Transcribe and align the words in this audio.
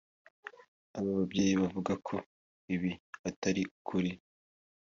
Aba 0.97 1.09
babyeyi 1.19 1.53
bavuga 1.61 1.93
ko 2.07 2.15
ibi 2.75 2.91
atari 3.29 3.61
ukuri 3.77 4.11